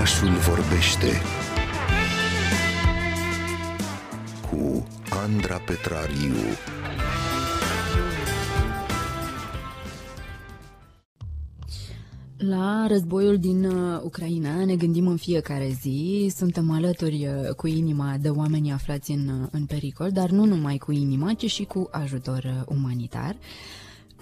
Orașul 0.00 0.28
vorbește 0.28 1.06
cu 4.50 4.86
Andra 5.10 5.56
Petrariu. 5.56 6.34
La 12.36 12.86
războiul 12.88 13.38
din 13.38 13.64
uh, 13.64 14.00
Ucraina 14.02 14.64
ne 14.64 14.76
gândim 14.76 15.06
în 15.06 15.16
fiecare 15.16 15.68
zi, 15.80 16.32
suntem 16.36 16.70
alături 16.70 17.26
uh, 17.26 17.54
cu 17.54 17.66
inima 17.66 18.16
de 18.20 18.28
oameni 18.28 18.72
aflați 18.72 19.10
în, 19.10 19.28
uh, 19.28 19.48
în 19.50 19.66
pericol, 19.66 20.10
dar 20.10 20.30
nu 20.30 20.44
numai 20.44 20.76
cu 20.78 20.92
inima, 20.92 21.32
ci 21.32 21.50
și 21.50 21.64
cu 21.64 21.88
ajutor 21.90 22.64
umanitar. 22.68 23.36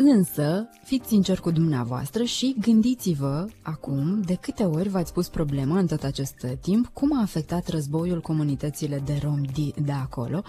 Însă, 0.01 0.69
fiți 0.85 1.09
sinceri 1.09 1.41
cu 1.41 1.51
dumneavoastră 1.51 2.23
și 2.23 2.57
gândiți-vă 2.61 3.47
acum 3.63 4.21
de 4.21 4.35
câte 4.35 4.63
ori 4.63 4.89
v-ați 4.89 5.13
pus 5.13 5.29
problema 5.29 5.79
în 5.79 5.87
tot 5.87 6.03
acest 6.03 6.47
timp, 6.61 6.87
cum 6.93 7.19
a 7.19 7.21
afectat 7.23 7.69
războiul 7.69 8.21
comunitățile 8.21 9.03
de 9.05 9.21
romi 9.23 9.51
de, 9.55 9.83
de 9.83 9.93
acolo. 9.93 10.43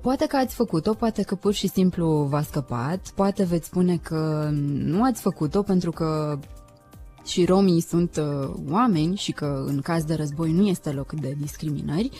Poate 0.00 0.26
că 0.26 0.36
ați 0.36 0.54
făcut-o, 0.54 0.94
poate 0.94 1.22
că 1.22 1.34
pur 1.34 1.52
și 1.52 1.68
simplu 1.68 2.26
v-a 2.30 2.42
scăpat, 2.42 3.12
poate 3.14 3.44
veți 3.44 3.66
spune 3.66 3.96
că 3.96 4.50
nu 4.72 5.02
ați 5.02 5.20
făcut-o 5.20 5.62
pentru 5.62 5.90
că 5.90 6.38
și 7.24 7.44
romii 7.44 7.80
sunt 7.80 8.16
uh, 8.16 8.54
oameni 8.70 9.16
și 9.16 9.32
că 9.32 9.64
în 9.66 9.80
caz 9.80 10.04
de 10.04 10.14
război 10.14 10.52
nu 10.52 10.66
este 10.66 10.90
loc 10.90 11.12
de 11.12 11.36
discriminări. 11.40 12.10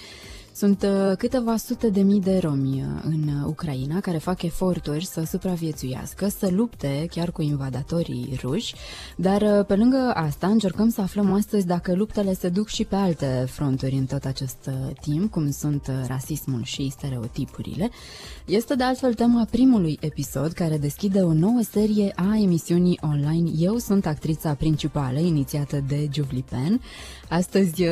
Sunt 0.55 0.83
uh, 0.83 1.17
câteva 1.19 1.57
sute 1.57 1.89
de 1.89 2.01
mii 2.03 2.21
de 2.21 2.39
romi 2.39 2.83
uh, 2.83 3.03
în 3.05 3.45
Ucraina 3.47 4.01
care 4.01 4.19
fac 4.19 4.43
eforturi 4.43 5.05
să 5.05 5.25
supraviețuiască, 5.25 6.29
să 6.29 6.49
lupte 6.51 7.07
chiar 7.11 7.31
cu 7.31 7.43
invadatorii 7.43 8.39
ruși, 8.43 8.75
dar 9.17 9.43
uh, 9.43 9.67
pe 9.67 9.77
lângă 9.77 10.13
asta 10.15 10.47
încercăm 10.47 10.91
să 10.91 11.01
aflăm 11.01 11.33
astăzi 11.33 11.67
dacă 11.67 11.95
luptele 11.95 12.35
se 12.35 12.49
duc 12.49 12.69
și 12.69 12.85
pe 12.85 12.95
alte 12.95 13.47
fronturi 13.49 13.95
în 13.95 14.07
tot 14.07 14.25
acest 14.25 14.71
timp, 15.01 15.31
cum 15.31 15.51
sunt 15.51 15.91
rasismul 16.07 16.65
și 16.65 16.91
stereotipurile. 16.91 17.91
Este 18.45 18.75
de 18.75 18.83
altfel 18.83 19.15
tema 19.15 19.47
primului 19.51 19.99
episod 20.01 20.53
care 20.53 20.79
deschide 20.79 21.21
o 21.21 21.33
nouă 21.33 21.61
serie 21.71 22.13
a 22.15 22.37
emisiunii 22.37 22.99
online 23.03 23.51
Eu 23.59 23.77
sunt 23.77 24.07
actrița 24.07 24.55
principală, 24.55 25.19
inițiată 25.19 25.85
de 25.89 26.09
Juvlipen. 26.13 26.81
Astăzi 27.29 27.85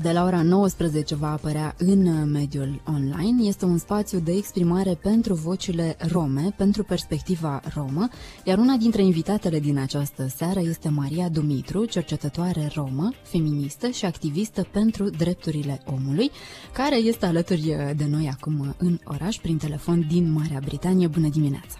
de 0.00 0.12
la 0.12 0.24
ora 0.24 0.42
19 0.42 1.14
va 1.14 1.30
apărea 1.32 1.74
în 1.78 2.30
mediul 2.30 2.82
online. 2.86 3.42
Este 3.42 3.64
un 3.64 3.78
spațiu 3.78 4.18
de 4.18 4.32
exprimare 4.32 4.94
pentru 5.02 5.34
vocile 5.34 5.96
rome, 6.12 6.54
pentru 6.56 6.82
perspectiva 6.82 7.60
romă, 7.74 8.08
iar 8.44 8.58
una 8.58 8.76
dintre 8.76 9.02
invitatele 9.02 9.58
din 9.58 9.78
această 9.78 10.26
seară 10.26 10.60
este 10.60 10.88
Maria 10.88 11.28
Dumitru, 11.28 11.84
cercetătoare 11.84 12.70
romă, 12.74 13.10
feministă 13.22 13.88
și 13.88 14.04
activistă 14.04 14.62
pentru 14.72 15.04
drepturile 15.10 15.80
omului, 15.86 16.30
care 16.72 16.96
este 16.96 17.26
alături 17.26 17.76
de 17.96 18.06
noi 18.10 18.28
acum 18.36 18.74
în 18.78 18.98
oraș 19.04 19.36
prin 19.36 19.58
telefon 19.58 20.06
din 20.08 20.32
Marea 20.32 20.60
Britanie. 20.64 21.06
Bună 21.06 21.28
dimineața! 21.28 21.78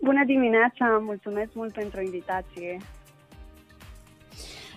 Bună 0.00 0.24
dimineața! 0.24 0.84
Mulțumesc 1.00 1.50
mult 1.54 1.72
pentru 1.72 2.00
invitație! 2.02 2.78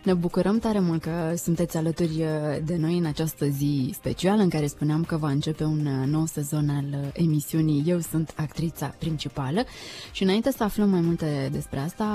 Ne 0.04 0.14
bucurăm 0.14 0.60
tare 0.60 0.80
mult 0.80 1.02
că 1.02 1.34
sunteți 1.36 1.78
alături 1.78 2.22
uh, 2.22 2.58
de 2.66 2.76
noi 2.76 2.98
în 2.98 3.06
această 3.06 3.46
zi 3.46 3.92
specială 3.94 4.42
în 4.42 4.50
care 4.50 4.68
spuneam 4.68 5.04
că 5.04 5.18
va 5.18 5.30
începe 5.30 5.64
un 5.64 5.86
uh, 5.86 6.08
nou 6.08 6.26
sezon 6.26 6.70
al 6.70 6.86
uh, 6.92 7.10
emisiunii 7.14 7.84
Eu 7.86 8.00
sunt 8.00 8.34
actrița 8.36 8.96
principală 9.00 9.64
și 10.12 10.24
înainte 10.24 10.52
să 10.52 10.64
aflăm 10.64 10.90
mai 10.90 11.02
multe 11.02 11.50
despre 11.52 11.80
asta, 11.80 12.06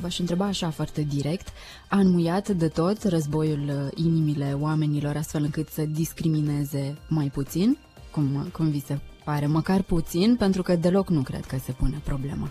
v-aș 0.00 0.18
întreba 0.18 0.44
așa 0.44 0.70
foarte 0.70 1.02
direct, 1.02 1.48
a 1.88 1.98
înmuiat 1.98 2.48
de 2.48 2.68
tot 2.68 3.02
războiul 3.02 3.90
inimile 3.94 4.56
oamenilor 4.60 5.16
astfel 5.16 5.42
încât 5.42 5.68
să 5.68 5.82
discrimineze 5.82 6.96
mai 7.08 7.30
puțin? 7.32 7.78
Cum, 8.10 8.48
cum 8.52 8.70
vi 8.70 8.80
se 8.80 8.98
pare? 9.24 9.46
Măcar 9.46 9.82
puțin, 9.82 10.36
pentru 10.36 10.62
că 10.62 10.76
deloc 10.76 11.08
nu 11.08 11.22
cred 11.22 11.44
că 11.44 11.56
se 11.56 11.72
pune 11.72 12.00
problema. 12.04 12.50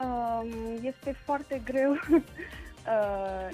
Um, 0.00 0.48
este 0.82 1.16
foarte 1.24 1.62
greu 1.64 1.96
Uh, 2.12 2.71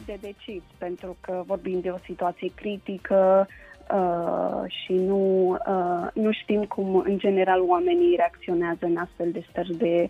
de 0.04 0.18
decis, 0.20 0.62
pentru 0.78 1.16
că 1.20 1.42
vorbim 1.46 1.80
de 1.80 1.90
o 1.90 1.98
situație 2.04 2.50
critică 2.54 3.46
uh, 3.94 4.62
și 4.66 4.92
nu, 4.92 5.50
uh, 5.50 6.06
nu 6.14 6.32
știm 6.32 6.64
cum, 6.64 7.02
în 7.06 7.18
general, 7.18 7.60
oamenii 7.68 8.16
reacționează 8.16 8.86
în 8.86 8.96
astfel 8.96 9.30
de 9.30 9.44
stări 9.50 9.76
de, 9.76 10.06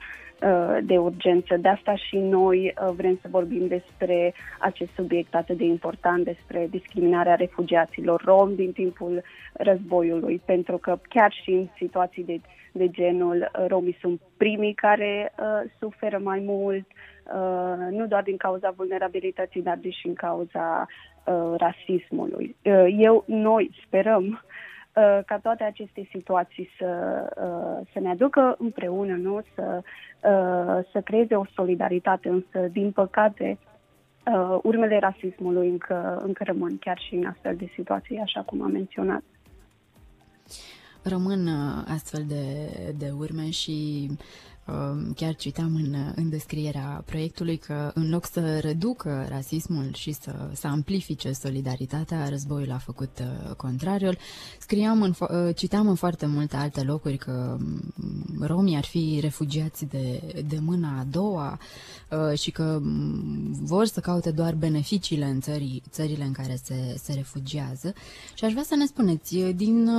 uh, 0.46 0.78
de 0.82 0.98
urgență. 0.98 1.56
De 1.56 1.68
asta 1.68 1.94
și 1.96 2.16
noi 2.16 2.74
uh, 2.82 2.94
vrem 2.96 3.18
să 3.22 3.28
vorbim 3.30 3.66
despre 3.66 4.34
acest 4.60 4.90
subiect 4.94 5.34
atât 5.34 5.56
de 5.56 5.64
important, 5.64 6.24
despre 6.24 6.66
discriminarea 6.70 7.34
refugiaților 7.34 8.22
rom 8.24 8.54
din 8.54 8.72
timpul 8.72 9.22
războiului, 9.52 10.42
pentru 10.44 10.76
că 10.76 10.98
chiar 11.08 11.32
și 11.42 11.50
în 11.50 11.66
situații 11.76 12.24
de, 12.24 12.40
de 12.72 12.88
genul, 12.90 13.50
romii 13.66 13.96
sunt 14.00 14.20
primii 14.36 14.74
care 14.74 15.32
uh, 15.38 15.70
suferă 15.78 16.20
mai 16.22 16.42
mult, 16.44 16.86
uh, 16.86 17.17
Uh, 17.17 17.17
nu 17.90 18.06
doar 18.06 18.22
din 18.22 18.36
cauza 18.36 18.70
vulnerabilității, 18.76 19.62
dar 19.62 19.78
și 19.88 20.02
din 20.02 20.14
cauza 20.14 20.86
uh, 21.24 21.54
rasismului. 21.56 22.56
Uh, 22.62 22.96
eu, 22.98 23.24
noi 23.26 23.70
sperăm 23.86 24.24
uh, 24.24 25.24
ca 25.26 25.38
toate 25.42 25.64
aceste 25.64 26.08
situații 26.10 26.68
să, 26.78 26.86
uh, 27.36 27.86
să 27.92 28.00
ne 28.00 28.08
aducă 28.08 28.54
împreună, 28.58 29.16
nu? 29.16 29.40
Să, 29.54 29.82
uh, 29.82 30.84
să 30.92 31.00
creeze 31.04 31.34
o 31.34 31.44
solidaritate, 31.54 32.28
însă, 32.28 32.68
din 32.72 32.92
păcate, 32.92 33.58
uh, 34.26 34.58
urmele 34.62 34.98
rasismului 34.98 35.68
încă, 35.68 36.22
încă 36.24 36.44
rămân 36.44 36.78
chiar 36.78 36.98
și 36.98 37.14
în 37.14 37.26
astfel 37.26 37.56
de 37.56 37.70
situații, 37.74 38.18
așa 38.18 38.40
cum 38.40 38.62
am 38.62 38.70
menționat. 38.70 39.22
Rămân 41.02 41.46
uh, 41.46 41.84
astfel 41.86 42.24
de, 42.28 42.44
de 42.98 43.10
urme 43.18 43.50
și 43.50 44.08
Um, 44.10 44.57
chiar 45.14 45.34
citeam 45.34 45.74
în, 45.74 45.94
în 46.14 46.28
descrierea 46.28 47.02
proiectului 47.06 47.56
că 47.56 47.90
în 47.94 48.10
loc 48.10 48.26
să 48.26 48.58
reducă 48.58 49.26
rasismul 49.28 49.94
și 49.94 50.12
să, 50.12 50.50
să 50.52 50.66
amplifice 50.66 51.32
solidaritatea, 51.32 52.28
războiul 52.28 52.70
a 52.70 52.78
făcut 52.78 53.18
uh, 53.20 53.54
contrariul. 53.54 54.18
Scriam 54.58 55.02
în, 55.02 55.14
uh, 55.20 55.54
citeam 55.56 55.88
în 55.88 55.94
foarte 55.94 56.26
multe 56.26 56.56
alte 56.56 56.82
locuri 56.82 57.16
că 57.16 57.56
um, 57.60 57.82
romii 58.40 58.76
ar 58.76 58.84
fi 58.84 59.18
refugiați 59.20 59.84
de, 59.84 60.22
de 60.48 60.58
mâna 60.58 60.98
a 60.98 61.04
doua 61.10 61.58
uh, 62.10 62.38
și 62.38 62.50
că 62.50 62.80
um, 62.82 63.52
vor 63.52 63.84
să 63.84 64.00
caute 64.00 64.30
doar 64.30 64.54
beneficiile 64.54 65.24
în 65.24 65.40
țării, 65.40 65.82
țările 65.90 66.24
în 66.24 66.32
care 66.32 66.58
se, 66.62 66.94
se 67.02 67.12
refugiază. 67.12 67.92
Și 68.34 68.44
aș 68.44 68.50
vrea 68.50 68.64
să 68.64 68.74
ne 68.74 68.86
spuneți, 68.86 69.36
din 69.38 69.90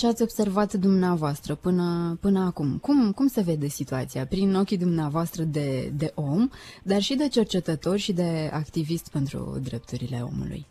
ce 0.00 0.06
ați 0.06 0.22
observat 0.22 0.72
dumneavoastră 0.72 1.54
până, 1.54 2.18
până 2.20 2.40
acum? 2.50 2.78
Cum, 2.86 3.12
cum 3.12 3.26
se 3.26 3.42
vede 3.42 3.66
situația 3.66 4.24
prin 4.26 4.54
ochii 4.54 4.84
dumneavoastră 4.86 5.42
de, 5.42 5.68
de 6.02 6.10
om, 6.14 6.48
dar 6.82 7.00
și 7.00 7.14
de 7.16 7.28
cercetător 7.28 7.96
și 7.96 8.12
de 8.12 8.50
activist 8.52 9.12
pentru 9.12 9.40
drepturile 9.68 10.18
omului? 10.30 10.62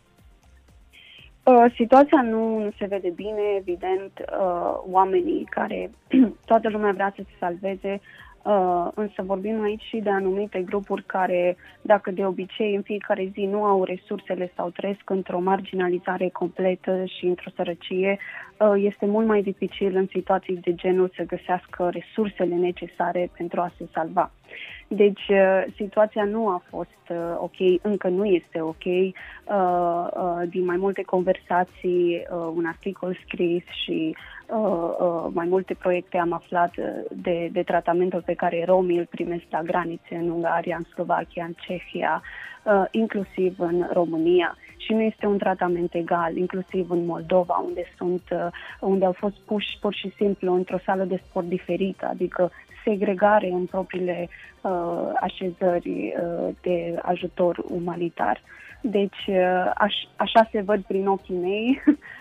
Uh, 1.50 1.66
situația 1.74 2.22
nu, 2.22 2.58
nu 2.64 2.70
se 2.78 2.86
vede 2.86 3.12
bine, 3.14 3.44
evident. 3.58 4.12
Uh, 4.18 4.72
oamenii 4.90 5.46
care 5.50 5.90
toată 6.50 6.68
lumea 6.68 6.92
vrea 6.92 7.12
să 7.16 7.22
se 7.26 7.34
salveze 7.38 7.92
Uh, 7.92 8.00
însă 8.94 9.22
vorbim 9.22 9.62
aici 9.62 9.82
și 9.82 9.96
de 9.96 10.10
anumite 10.10 10.62
grupuri 10.62 11.02
care, 11.02 11.56
dacă 11.82 12.10
de 12.10 12.26
obicei 12.26 12.74
în 12.74 12.82
fiecare 12.82 13.30
zi 13.32 13.40
nu 13.40 13.64
au 13.64 13.84
resursele 13.84 14.52
sau 14.56 14.70
trăiesc 14.70 15.10
într-o 15.10 15.40
marginalizare 15.40 16.28
completă 16.28 17.04
și 17.04 17.24
într-o 17.24 17.50
sărăcie, 17.56 18.18
uh, 18.58 18.72
este 18.76 19.06
mult 19.06 19.26
mai 19.26 19.42
dificil 19.42 19.96
în 19.96 20.06
situații 20.10 20.56
de 20.56 20.74
genul 20.74 21.12
să 21.16 21.22
găsească 21.22 21.90
resursele 21.92 22.54
necesare 22.54 23.30
pentru 23.36 23.60
a 23.60 23.72
se 23.78 23.88
salva. 23.92 24.30
Deci 24.92 25.28
uh, 25.28 25.64
situația 25.76 26.24
nu 26.24 26.48
a 26.48 26.62
fost 26.68 27.04
uh, 27.08 27.16
ok, 27.38 27.82
încă 27.82 28.08
nu 28.08 28.24
este 28.24 28.60
ok. 28.60 28.84
Uh, 28.84 30.48
din 30.48 30.64
mai 30.64 30.76
multe 30.76 31.02
conversații, 31.02 32.22
un 32.54 32.64
articol 32.66 33.18
scris 33.26 33.62
și 33.84 34.16
mai 35.32 35.46
multe 35.46 35.74
proiecte 35.74 36.18
am 36.18 36.32
aflat 36.32 36.74
de, 37.10 37.48
de 37.52 37.62
tratamentul 37.62 38.22
pe 38.22 38.34
care 38.34 38.64
romii 38.66 38.98
îl 38.98 39.06
primesc 39.10 39.44
la 39.50 39.62
granițe 39.62 40.14
în 40.14 40.30
Ungaria, 40.30 40.76
în 40.76 40.84
Slovacia, 40.84 41.44
în 41.44 41.52
Cehia, 41.52 42.22
inclusiv 42.90 43.54
în 43.58 43.86
România 43.92 44.56
și 44.76 44.92
nu 44.92 45.00
este 45.00 45.26
un 45.26 45.38
tratament 45.38 45.94
egal, 45.94 46.36
inclusiv 46.36 46.90
în 46.90 47.04
Moldova, 47.04 47.64
unde 47.66 47.84
sunt, 47.96 48.22
unde 48.80 49.04
au 49.04 49.12
fost 49.12 49.36
puși 49.46 49.78
pur 49.80 49.94
și 49.94 50.12
simplu 50.16 50.54
într-o 50.54 50.78
sală 50.84 51.04
de 51.04 51.20
sport 51.28 51.46
diferită, 51.46 52.06
adică 52.06 52.50
segregare 52.84 53.50
în 53.50 53.64
propriile 53.66 54.28
uh, 54.60 55.10
așezări 55.20 56.14
uh, 56.16 56.54
de 56.60 56.98
ajutor 57.02 57.64
umanitar. 57.68 58.40
Deci, 58.80 59.26
uh, 59.26 59.70
aș, 59.74 59.94
așa 60.16 60.48
se 60.50 60.60
văd 60.60 60.82
prin 60.82 61.06
ochii 61.06 61.34
mei 61.34 61.82
uh, 61.86 61.94
uh, 61.94 62.19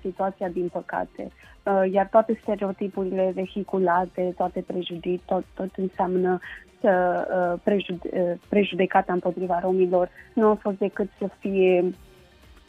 situația 0.00 0.48
din 0.48 0.68
păcate. 0.68 1.30
Uh, 1.64 1.92
iar 1.92 2.06
toate 2.06 2.38
stereotipurile 2.42 3.32
vehiculate, 3.34 4.32
toate 4.36 4.64
prejudii, 4.66 5.22
tot, 5.26 5.44
tot 5.54 5.70
înseamnă 5.76 6.38
uh, 6.80 7.52
prejude, 7.62 8.08
uh, 8.12 8.38
prejudecata 8.48 9.12
împotriva 9.12 9.60
romilor, 9.60 10.08
nu 10.34 10.46
au 10.46 10.54
fost 10.54 10.78
decât 10.78 11.08
să 11.18 11.28
fie 11.38 11.94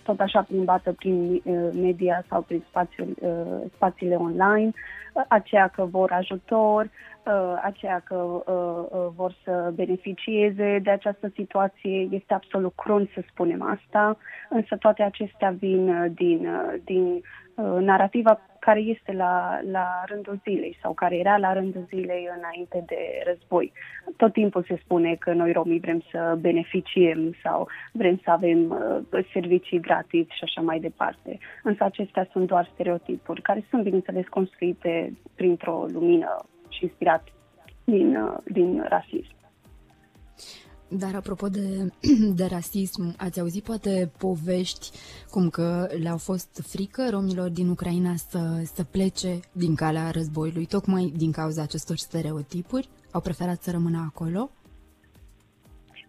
tot 0.05 0.19
așa 0.19 0.41
plimbată 0.41 0.91
prin 0.91 1.41
uh, 1.43 1.69
media 1.81 2.23
sau 2.29 2.41
prin 2.41 2.63
spațiul, 2.69 3.15
uh, 3.19 3.71
spațiile 3.75 4.15
online, 4.15 4.71
uh, 5.13 5.23
aceea 5.27 5.67
că 5.67 5.85
vor 5.85 6.11
ajutor, 6.11 6.89
aceea 7.63 8.01
că 8.03 8.43
vor 9.15 9.35
să 9.43 9.71
beneficieze 9.75 10.79
de 10.83 10.89
această 10.89 11.31
situație. 11.33 12.07
Este 12.11 12.33
absolut 12.33 12.73
crunt 12.75 13.09
să 13.13 13.23
spunem 13.29 13.61
asta, 13.61 14.17
însă 14.49 14.75
toate 14.75 15.03
acestea 15.03 15.49
vin 15.59 16.11
din, 16.15 16.47
din 16.83 17.21
narativa 17.79 18.39
care 18.67 18.79
este 18.79 19.11
la, 19.11 19.59
la 19.71 20.03
rândul 20.05 20.39
zilei 20.43 20.77
sau 20.81 20.93
care 20.93 21.15
era 21.17 21.37
la 21.37 21.53
rândul 21.53 21.85
zilei 21.87 22.29
înainte 22.37 22.83
de 22.85 22.99
război. 23.25 23.71
Tot 24.17 24.33
timpul 24.33 24.63
se 24.67 24.79
spune 24.83 25.15
că 25.15 25.33
noi 25.33 25.51
romii 25.51 25.79
vrem 25.79 26.03
să 26.11 26.37
beneficiem 26.39 27.35
sau 27.43 27.67
vrem 27.91 28.19
să 28.23 28.29
avem 28.31 28.59
uh, 28.69 29.25
servicii 29.33 29.79
gratis 29.79 30.27
și 30.27 30.43
așa 30.43 30.61
mai 30.61 30.79
departe. 30.79 31.37
Însă 31.63 31.83
acestea 31.83 32.27
sunt 32.31 32.47
doar 32.47 32.69
stereotipuri 32.73 33.41
care 33.41 33.65
sunt, 33.69 33.83
bineînțeles, 33.83 34.27
construite 34.27 35.13
printr-o 35.35 35.85
lumină 35.91 36.45
și 36.69 36.83
inspirat 36.83 37.23
din, 37.83 38.15
uh, 38.15 38.37
din 38.43 38.85
rasism. 38.89 39.44
Dar 40.99 41.15
apropo 41.15 41.47
de, 41.47 41.91
de 42.39 42.45
rasism, 42.45 43.15
ați 43.17 43.39
auzit 43.39 43.63
poate 43.63 44.11
povești 44.17 44.91
cum 45.29 45.49
că 45.49 45.87
le-au 46.01 46.17
fost 46.17 46.61
frică 46.71 47.07
romilor 47.09 47.49
din 47.49 47.69
Ucraina 47.69 48.13
să, 48.15 48.39
să 48.63 48.83
plece 48.83 49.39
din 49.51 49.75
calea 49.75 50.09
războiului, 50.11 50.65
tocmai 50.65 51.13
din 51.17 51.31
cauza 51.31 51.61
acestor 51.61 51.95
stereotipuri? 51.95 52.89
Au 53.11 53.21
preferat 53.21 53.61
să 53.61 53.71
rămână 53.71 54.11
acolo? 54.13 54.49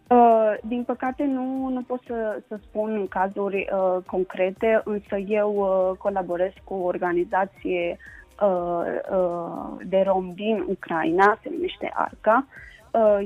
Uh, 0.09 0.55
din 0.65 0.85
păcate 0.85 1.25
nu, 1.25 1.69
nu 1.69 1.83
pot 1.83 2.01
să, 2.07 2.43
să 2.49 2.59
spun 2.63 3.07
cazuri 3.09 3.69
uh, 3.73 4.03
concrete, 4.07 4.81
însă 4.85 5.17
eu 5.17 5.55
uh, 5.55 5.97
colaborez 5.99 6.53
cu 6.65 6.75
o 6.75 6.85
organizație 6.85 7.99
uh, 8.43 8.83
uh, 9.13 9.87
de 9.87 10.03
rom 10.07 10.33
din 10.35 10.65
Ucraina, 10.69 11.39
se 11.43 11.49
numește 11.53 11.91
ARCA, 11.95 12.47
uh, 12.49 12.65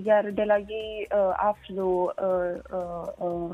iar 0.05 0.31
de 0.31 0.43
la 0.43 0.57
ei 0.57 1.09
uh, 1.15 1.33
aflu 1.37 2.13
uh, 2.23 2.61
uh, 2.73 3.29
uh, 3.29 3.51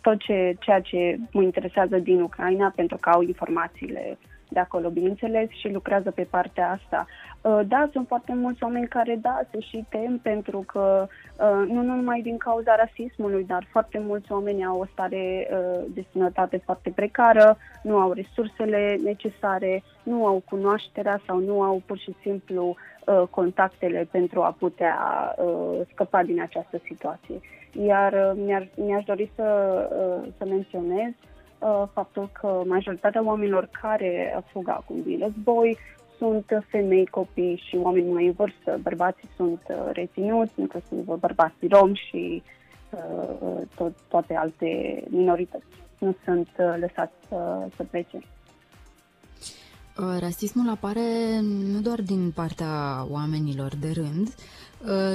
tot 0.00 0.18
ce, 0.18 0.56
ceea 0.60 0.80
ce 0.80 1.16
mă 1.32 1.42
interesează 1.42 1.98
din 1.98 2.20
Ucraina 2.20 2.72
pentru 2.76 2.96
că 2.96 3.08
au 3.10 3.22
informațiile 3.22 4.18
de 4.54 4.60
acolo, 4.60 4.88
bineînțeles, 4.88 5.48
și 5.50 5.68
lucrează 5.68 6.10
pe 6.10 6.26
partea 6.30 6.70
asta. 6.70 7.06
Uh, 7.40 7.60
da, 7.68 7.88
sunt 7.92 8.06
foarte 8.06 8.34
mulți 8.34 8.62
oameni 8.62 8.88
care, 8.88 9.18
da, 9.22 9.40
se 9.50 9.60
și 9.60 9.84
tem 9.88 10.18
pentru 10.22 10.64
că, 10.72 11.06
uh, 11.08 11.68
nu 11.68 11.82
numai 11.82 12.20
din 12.20 12.36
cauza 12.36 12.74
rasismului, 12.74 13.44
dar 13.44 13.66
foarte 13.70 13.98
mulți 13.98 14.32
oameni 14.32 14.64
au 14.64 14.80
o 14.80 14.86
stare 14.92 15.48
uh, 15.50 15.84
de 15.94 16.04
sănătate 16.12 16.56
foarte 16.64 16.90
precară, 16.94 17.56
nu 17.82 17.98
au 17.98 18.12
resursele 18.12 19.00
necesare, 19.04 19.82
nu 20.02 20.26
au 20.26 20.42
cunoașterea 20.48 21.20
sau 21.26 21.38
nu 21.38 21.62
au 21.62 21.82
pur 21.86 21.98
și 21.98 22.14
simplu 22.22 22.76
contactele 23.30 24.08
pentru 24.10 24.42
a 24.42 24.56
putea 24.58 24.96
scăpa 25.92 26.22
din 26.22 26.40
această 26.40 26.80
situație. 26.84 27.40
Iar 27.86 28.34
mi-ar, 28.36 28.68
mi-aș 28.76 29.04
dori 29.04 29.30
să, 29.34 29.46
să 30.38 30.44
menționez 30.44 31.12
faptul 31.92 32.30
că 32.40 32.62
majoritatea 32.66 33.24
oamenilor 33.24 33.68
care 33.80 34.42
fug 34.52 34.68
acum 34.68 35.02
din 35.02 35.18
război 35.18 35.78
sunt 36.18 36.64
femei, 36.70 37.06
copii 37.06 37.62
și 37.68 37.76
oameni 37.76 38.12
mai 38.12 38.26
în 38.26 38.32
vârstă. 38.32 38.78
Bărbații 38.82 39.28
sunt 39.36 39.60
uh, 39.68 39.76
reținuți, 39.92 40.52
inclusiv 40.56 41.04
bărbații 41.18 41.68
romi 41.68 42.00
și 42.08 42.42
uh, 42.90 43.58
tot, 43.74 43.92
toate 44.08 44.34
alte 44.34 45.02
minorități. 45.08 45.64
Nu 45.98 46.16
sunt 46.24 46.48
uh, 46.58 46.74
lăsați 46.78 47.14
să, 47.28 47.68
să 47.76 47.84
plece. 47.90 48.18
Rasismul 50.18 50.68
apare 50.68 51.40
nu 51.72 51.80
doar 51.80 52.02
din 52.02 52.30
partea 52.34 53.06
oamenilor 53.10 53.72
de 53.80 53.90
rând, 53.94 54.34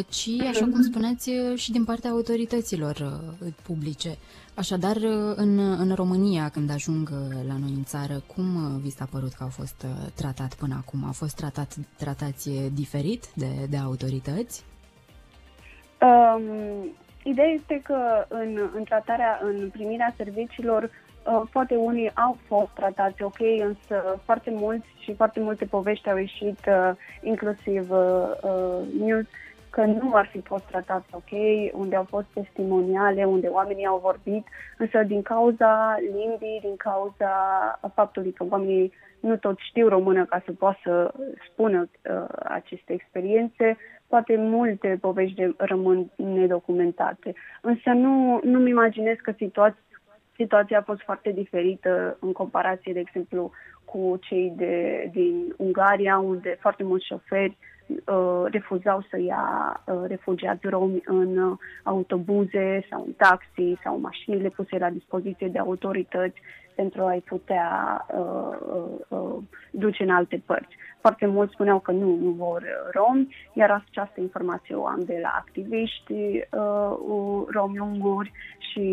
ci, 0.09 0.29
așa 0.49 0.65
cum 0.65 0.81
spuneți, 0.81 1.31
și 1.55 1.71
din 1.71 1.83
partea 1.83 2.09
autorităților 2.09 3.21
publice. 3.63 4.17
Așadar, 4.55 4.95
în, 5.35 5.59
în 5.59 5.93
România, 5.95 6.49
când 6.49 6.71
ajung 6.71 7.09
la 7.47 7.57
noi 7.59 7.73
în 7.75 7.83
țară, 7.83 8.21
cum 8.35 8.45
vi 8.81 8.89
s-a 8.89 9.07
părut 9.11 9.33
că 9.33 9.43
au 9.43 9.49
fost 9.49 9.85
uh, 9.85 10.11
tratat 10.15 10.53
până 10.53 10.75
acum? 10.77 11.03
Au 11.05 11.11
fost 11.11 11.35
tratat, 11.35 11.75
tratați 11.97 12.49
diferit 12.73 13.25
de, 13.33 13.47
de 13.69 13.77
autorități? 13.77 14.63
Um, 16.01 16.41
ideea 17.23 17.47
este 17.47 17.81
că 17.83 18.25
în, 18.27 18.69
în 18.75 18.83
tratarea, 18.83 19.39
în 19.43 19.69
primirea 19.69 20.13
serviciilor, 20.17 20.83
uh, 20.83 21.41
poate 21.51 21.75
unii 21.75 22.11
au 22.15 22.37
fost 22.47 22.69
tratați 22.73 23.23
ok, 23.23 23.39
însă 23.39 24.19
foarte 24.25 24.51
mulți 24.53 24.87
și 24.99 25.13
foarte 25.15 25.39
multe 25.39 25.65
povești 25.65 26.09
au 26.09 26.17
ieșit, 26.17 26.59
uh, 26.67 26.91
inclusiv 27.21 27.91
uh, 27.91 27.97
uh, 28.41 28.87
news, 28.99 29.25
că 29.79 29.85
nu 29.85 30.13
ar 30.13 30.27
fi 30.31 30.41
fost 30.41 30.63
tratat 30.63 31.05
ok, 31.11 31.31
unde 31.71 31.95
au 31.95 32.03
fost 32.03 32.27
testimoniale, 32.33 33.25
unde 33.25 33.47
oamenii 33.47 33.85
au 33.85 33.99
vorbit, 34.03 34.47
însă 34.77 35.03
din 35.03 35.21
cauza 35.21 35.97
limbii, 35.99 36.59
din 36.61 36.75
cauza 36.77 37.33
faptului 37.93 38.31
că 38.31 38.45
oamenii 38.49 38.93
nu 39.19 39.37
tot 39.37 39.57
știu 39.59 39.87
română 39.87 40.25
ca 40.25 40.41
să 40.45 40.51
poată 40.51 40.79
să 40.83 41.13
spună 41.51 41.79
uh, 41.81 42.25
aceste 42.43 42.93
experiențe, 42.93 43.77
poate 44.07 44.35
multe 44.37 44.97
povești 45.01 45.53
rămân 45.57 46.09
nedocumentate. 46.15 47.33
Însă 47.61 47.89
nu, 47.89 48.39
nu-mi 48.43 48.69
imaginez 48.69 49.15
că 49.21 49.31
situația 49.37 49.83
situația 50.35 50.77
a 50.77 50.89
fost 50.91 51.01
foarte 51.01 51.31
diferită 51.31 52.17
în 52.19 52.31
comparație, 52.31 52.93
de 52.93 52.99
exemplu, 52.99 53.51
cu 53.85 54.17
cei 54.21 54.53
de, 54.55 55.09
din 55.11 55.53
Ungaria, 55.57 56.17
unde 56.17 56.57
foarte 56.59 56.83
mulți 56.83 57.05
șoferi 57.05 57.57
Uh, 57.57 57.77
refuzau 58.51 59.05
să 59.09 59.19
ia 59.19 59.43
uh, 59.85 60.03
refugiați 60.07 60.67
romi 60.67 61.01
în 61.05 61.37
uh, 61.37 61.57
autobuze 61.83 62.85
sau 62.89 63.03
în 63.05 63.11
taxi 63.11 63.77
sau 63.83 63.99
mașinile 63.99 64.49
puse 64.49 64.77
la 64.77 64.89
dispoziție 64.89 65.47
de 65.47 65.59
autorități 65.59 66.41
pentru 66.81 67.03
a-i 67.03 67.23
putea 67.33 67.69
uh, 68.19 68.57
uh, 69.07 69.37
duce 69.71 70.03
în 70.03 70.09
alte 70.09 70.41
părți. 70.45 70.75
Foarte 70.99 71.25
mulți 71.25 71.53
spuneau 71.53 71.79
că 71.79 71.91
nu, 71.91 72.15
nu 72.15 72.29
vor 72.29 72.63
romi, 72.93 73.35
iar 73.53 73.69
această 73.71 74.21
informație 74.21 74.75
o 74.75 74.85
am 74.85 75.03
de 75.05 75.19
la 75.21 75.33
activiști 75.37 76.13
uh, 76.13 76.91
romi 77.47 77.79
unguri 77.79 78.31
și 78.71 78.87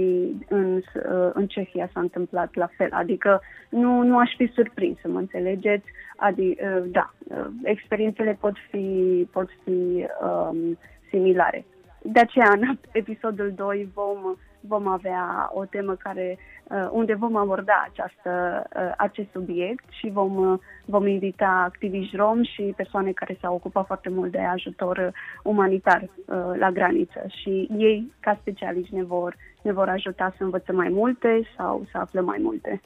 în, 0.49 0.76
uh, 0.76 1.30
în 1.32 1.46
Cehia 1.46 1.90
s-a 1.92 2.00
întâmplat 2.00 2.54
la 2.54 2.68
fel. 2.76 2.88
Adică 2.92 3.40
nu, 3.68 4.02
nu 4.02 4.18
aș 4.18 4.30
fi 4.37 4.46
surprins, 4.54 4.99
să 5.00 5.08
mă 5.08 5.18
înțelegeți. 5.18 5.87
Adi, 6.16 6.49
uh, 6.49 6.82
da, 6.87 7.12
uh, 7.18 7.46
experiențele 7.62 8.37
pot 8.40 8.54
fi, 8.70 8.87
pot 9.32 9.49
fi 9.64 10.06
um, 10.22 10.78
similare. 11.08 11.64
De 12.02 12.20
aceea, 12.20 12.50
în 12.50 12.78
episodul 12.92 13.52
2 13.56 13.88
vom, 13.94 14.37
vom 14.68 14.88
avea 14.88 15.50
o 15.52 15.64
temă 15.64 15.94
care, 15.94 16.38
uh, 16.64 16.88
unde 16.90 17.14
vom 17.14 17.37
aborda 17.37 17.87
această, 17.90 18.62
uh, 18.76 18.92
acest 18.96 19.28
subiect 19.32 19.85
și 19.88 20.11
vom, 20.11 20.37
uh, 20.37 20.58
vom 20.85 21.06
invita 21.06 21.62
activiști 21.64 22.16
rom 22.16 22.42
și 22.42 22.73
persoane 22.76 23.12
care 23.12 23.38
s-au 23.40 23.54
ocupat 23.54 23.87
foarte 23.87 24.08
mult 24.08 24.30
de 24.30 24.38
ajutor 24.38 25.12
umanitar 25.42 26.08
la 26.58 26.70
graniță 26.70 27.25
și 27.26 27.68
ei, 27.76 28.12
ca 28.20 28.38
specialiști, 28.40 28.94
ne 28.94 29.02
vor, 29.02 29.37
ne 29.62 29.73
vor 29.73 29.88
ajuta 29.88 30.35
să 30.37 30.44
învățăm 30.44 30.76
mai 30.76 30.88
multe 30.88 31.42
sau 31.56 31.85
să 31.90 31.99
aflăm 31.99 32.25
mai 32.25 32.38
multe. 32.42 32.80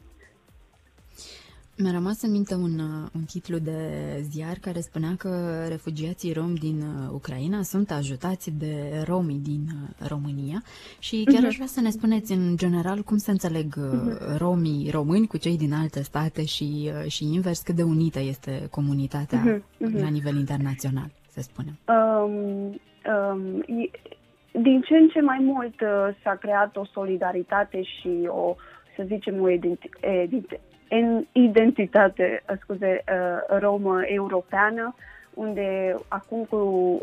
Mi-a 1.82 1.92
rămas 1.92 2.22
în 2.22 2.30
minte 2.30 2.54
un, 2.54 2.78
uh, 2.78 3.08
un 3.14 3.24
titlu 3.32 3.58
de 3.58 3.78
ziar 4.20 4.56
care 4.60 4.80
spunea 4.80 5.12
că 5.18 5.30
refugiații 5.68 6.32
romi 6.32 6.54
din 6.54 6.78
uh, 6.80 7.10
Ucraina 7.12 7.62
sunt 7.62 7.90
ajutați 7.90 8.58
de 8.58 9.02
romii 9.06 9.38
din 9.38 9.62
uh, 9.66 10.08
România 10.08 10.62
și 10.98 11.24
chiar 11.24 11.42
uh-huh. 11.42 11.46
aș 11.46 11.54
vrea 11.54 11.66
să 11.66 11.80
ne 11.80 11.90
spuneți 11.90 12.32
în 12.32 12.56
general 12.56 13.02
cum 13.02 13.16
se 13.16 13.30
înțeleg 13.30 13.74
uh-huh. 13.74 14.38
romii 14.38 14.90
români 14.90 15.26
cu 15.26 15.36
cei 15.36 15.56
din 15.56 15.72
alte 15.72 16.02
state 16.02 16.44
și, 16.44 16.90
și 17.08 17.24
invers, 17.24 17.60
cât 17.60 17.74
de 17.74 17.82
unită 17.82 18.20
este 18.20 18.68
comunitatea 18.70 19.42
uh-huh. 19.42 19.58
Uh-huh. 19.58 20.00
la 20.00 20.08
nivel 20.08 20.36
internațional, 20.36 21.10
să 21.28 21.40
spunem. 21.40 21.74
Um, 21.88 22.32
um, 23.12 23.64
din 24.62 24.80
ce 24.80 24.96
în 24.96 25.08
ce 25.08 25.20
mai 25.20 25.38
mult 25.42 25.80
uh, 25.80 26.16
s-a 26.22 26.34
creat 26.34 26.76
o 26.76 26.84
solidaritate 26.84 27.82
și 27.82 28.28
o, 28.28 28.56
să 28.96 29.02
zicem, 29.06 29.40
o 29.40 29.48
identi- 29.50 29.98
în 30.90 31.24
identitate, 31.32 32.42
scuze, 32.62 33.04
uh, 33.12 33.58
romă 33.60 34.00
europeană, 34.04 34.94
unde 35.34 35.94
acum 36.08 36.44
cu 36.44 36.56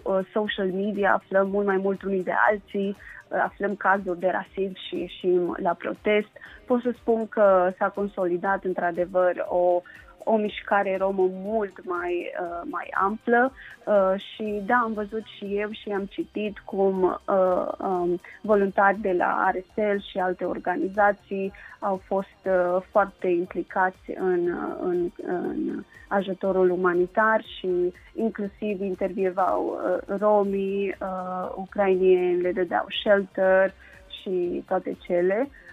uh, 0.03 0.19
social 0.33 0.67
media 0.67 1.13
aflăm 1.13 1.49
mult 1.49 1.65
mai 1.65 1.77
mult 1.77 2.01
unii 2.03 2.23
de 2.23 2.33
alții, 2.49 2.87
uh, 3.27 3.41
aflăm 3.43 3.75
cazuri 3.75 4.19
de 4.19 4.27
rasism 4.29 4.75
și 4.87 4.99
ieșim 4.99 5.57
la 5.61 5.73
protest. 5.73 6.27
Pot 6.65 6.81
să 6.81 6.91
spun 6.95 7.27
că 7.27 7.71
s-a 7.77 7.89
consolidat 7.89 8.63
într-adevăr 8.63 9.45
o 9.49 9.81
o 10.27 10.35
mișcare 10.37 10.97
romă 10.97 11.29
mult 11.31 11.85
mai, 11.85 12.31
uh, 12.41 12.61
mai 12.69 12.87
amplă 13.01 13.51
uh, 13.85 14.13
și 14.17 14.61
da, 14.65 14.75
am 14.83 14.93
văzut 14.93 15.23
și 15.37 15.45
eu 15.45 15.69
și 15.71 15.89
am 15.89 16.05
citit 16.05 16.59
cum 16.59 17.03
uh, 17.03 17.67
um, 17.79 18.19
voluntari 18.41 18.99
de 18.99 19.11
la 19.17 19.51
RSL 19.51 20.09
și 20.09 20.17
alte 20.17 20.45
organizații 20.45 21.53
au 21.79 22.01
fost 22.05 22.41
uh, 22.43 22.81
foarte 22.91 23.27
implicați 23.27 24.11
în, 24.19 24.57
în, 24.81 25.09
în 25.27 25.83
ajutorul 26.07 26.69
umanitar 26.69 27.43
și 27.57 27.93
inclusiv 28.15 28.81
intervievau 28.81 29.61
uh, 29.65 30.17
romii, 30.19 30.95
uh, 31.01 31.51
ucrainieni, 31.55 32.41
le 32.41 32.51
dădeau 32.51 32.85
shelter 33.03 33.73
și 34.21 34.63
toate 34.67 34.97
cele. 34.99 35.49
Uh, 35.49 35.66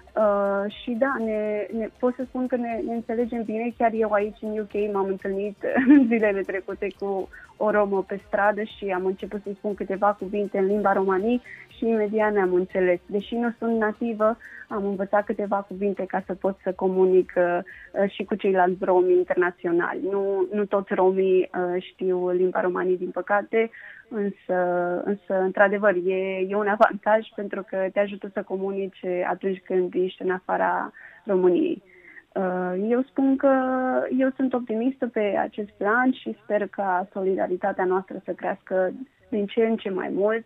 și 0.83 0.91
da, 0.91 1.15
ne, 1.19 1.67
ne, 1.79 1.89
pot 1.99 2.15
să 2.15 2.25
spun 2.29 2.47
că 2.47 2.57
ne, 2.57 2.81
ne 2.87 2.95
înțelegem 2.95 3.43
bine. 3.43 3.75
Chiar 3.79 3.91
eu 3.93 4.11
aici 4.11 4.39
în 4.41 4.59
UK 4.59 4.93
m-am 4.93 5.07
întâlnit 5.07 5.57
în 5.89 6.07
zilele 6.07 6.41
trecute 6.41 6.89
cu 6.99 7.29
o 7.57 7.71
romă 7.71 8.03
pe 8.03 8.21
stradă 8.27 8.63
și 8.63 8.91
am 8.91 9.05
început 9.05 9.43
să-i 9.43 9.57
spun 9.59 9.75
câteva 9.75 10.13
cuvinte 10.13 10.59
în 10.59 10.67
limba 10.67 10.93
romanii 10.93 11.43
și 11.77 11.89
imediat 11.89 12.33
ne-am 12.33 12.55
înțeles. 12.55 13.01
Deși 13.07 13.35
nu 13.35 13.53
sunt 13.59 13.79
nativă, 13.79 14.37
am 14.69 14.85
învățat 14.85 15.25
câteva 15.25 15.57
cuvinte 15.57 16.05
ca 16.07 16.23
să 16.27 16.35
pot 16.35 16.59
să 16.63 16.73
comunic 16.73 17.33
uh, 17.37 17.59
uh 18.03 18.11
și 18.11 18.25
cu 18.25 18.35
ceilalți 18.35 18.85
romi 18.85 19.13
internaționali. 19.13 20.01
Nu, 20.11 20.47
nu 20.53 20.65
toți 20.65 20.95
romii 20.95 21.51
uh, 21.55 21.83
știu 21.83 22.31
limba 22.31 22.61
romanii, 22.61 22.97
din 22.97 23.11
păcate, 23.11 23.71
însă, 24.09 24.57
însă 25.05 25.41
într-adevăr, 25.41 25.95
e, 25.95 26.47
e 26.49 26.57
un 26.57 26.69
avantaj 26.69 27.29
pentru 27.35 27.65
că 27.69 27.87
te 27.93 28.01
ajută 28.01 28.31
să 28.33 28.43
comunici 28.43 29.05
atunci 29.29 29.63
când 29.65 29.95
ești 29.95 30.23
în 30.23 30.31
afara 30.31 30.93
României. 31.25 31.83
Uh, 32.35 32.75
eu 32.89 33.03
spun 33.03 33.37
că 33.37 33.53
eu 34.19 34.31
sunt 34.37 34.53
optimistă 34.53 35.07
pe 35.07 35.37
acest 35.41 35.71
plan 35.71 36.13
și 36.13 36.37
sper 36.43 36.69
ca 36.69 37.09
solidaritatea 37.13 37.85
noastră 37.85 38.21
să 38.25 38.33
crească 38.33 38.93
din 39.29 39.47
ce 39.47 39.61
în 39.65 39.77
ce 39.77 39.91
mai 39.91 40.09
mult. 40.13 40.45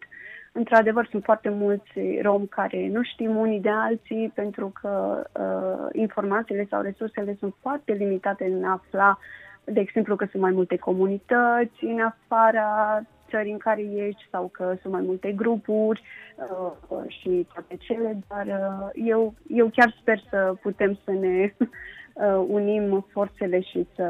Într-adevăr, 0.52 1.06
sunt 1.10 1.24
foarte 1.24 1.48
mulți 1.48 2.20
romi 2.22 2.48
care 2.48 2.88
nu 2.88 3.02
știm 3.02 3.36
unii 3.36 3.60
de 3.60 3.70
alții 3.70 4.32
pentru 4.34 4.72
că 4.80 5.22
uh, 5.40 5.88
informațiile 5.92 6.66
sau 6.70 6.82
resursele 6.82 7.36
sunt 7.38 7.54
foarte 7.60 7.92
limitate 7.92 8.44
în 8.44 8.64
a 8.64 8.72
afla, 8.72 9.18
de 9.64 9.80
exemplu, 9.80 10.16
că 10.16 10.26
sunt 10.30 10.42
mai 10.42 10.52
multe 10.52 10.76
comunități 10.76 11.84
în 11.84 12.00
afara 12.00 13.02
țării 13.30 13.52
în 13.52 13.58
care 13.58 13.80
ești 13.80 14.28
sau 14.30 14.48
că 14.52 14.76
sunt 14.80 14.92
mai 14.92 15.02
multe 15.02 15.32
grupuri 15.32 16.02
uh, 16.36 17.02
și 17.06 17.46
toate 17.52 17.76
cele, 17.76 18.18
dar 18.28 18.46
uh, 18.46 18.88
eu, 18.94 19.34
eu 19.48 19.68
chiar 19.68 19.96
sper 20.00 20.22
să 20.30 20.54
putem 20.62 20.98
să 21.04 21.10
ne 21.10 21.54
uh, 21.58 22.44
unim 22.48 23.06
forțele 23.12 23.60
și 23.60 23.86
să, 23.94 24.06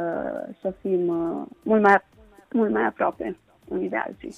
să 0.60 0.74
fim 0.80 1.08
uh, 1.08 1.46
mult, 1.62 1.82
mai, 1.82 2.02
mult 2.52 2.70
mai 2.70 2.84
aproape 2.84 3.36
unii 3.68 3.88
de 3.88 3.96
alții. 3.96 4.34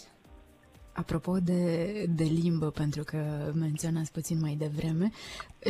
Apropo 0.92 1.36
de, 1.44 1.92
de 2.16 2.24
limbă, 2.24 2.66
pentru 2.66 3.02
că 3.04 3.18
menționați 3.54 4.12
puțin 4.12 4.38
mai 4.40 4.56
devreme, 4.58 5.10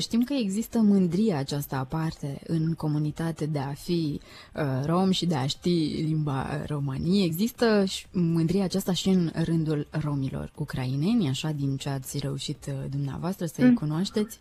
știm 0.00 0.22
că 0.22 0.32
există 0.32 0.78
mândria 0.78 1.38
aceasta 1.38 1.76
aparte 1.76 2.40
în 2.46 2.74
comunitate 2.74 3.46
de 3.46 3.58
a 3.58 3.72
fi 3.72 4.20
uh, 4.54 4.62
rom 4.86 5.10
și 5.10 5.26
de 5.26 5.34
a 5.34 5.46
ști 5.46 6.04
limba 6.08 6.46
romanii. 6.66 7.24
Există 7.24 7.84
mândria 8.12 8.64
aceasta 8.64 8.92
și 8.92 9.08
în 9.08 9.30
rândul 9.44 9.86
romilor 10.04 10.50
ucraineni, 10.56 11.28
așa 11.28 11.50
din 11.50 11.76
ce 11.76 11.88
ați 11.88 12.18
reușit 12.18 12.66
uh, 12.68 12.74
dumneavoastră 12.90 13.46
să-i 13.46 13.64
mm. 13.64 13.74
cunoașteți? 13.74 14.40